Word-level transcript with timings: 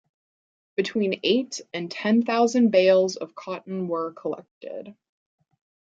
Between 0.77 1.19
eight 1.21 1.61
and 1.75 1.91
ten 1.91 2.23
thousand 2.23 2.71
bales 2.71 3.17
of 3.17 3.35
cotton 3.35 3.87
were 3.87 4.11
collected. 4.13 4.95